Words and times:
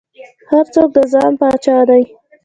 هر 0.49 0.65
څوک 0.73 0.89
د 0.95 0.99
ځان 1.13 1.31
پاچا 1.39 1.77
دى. 1.89 2.01